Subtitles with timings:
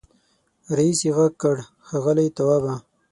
[0.77, 1.57] رئيسې غږ کړ
[1.87, 2.75] ښاغلی توابه.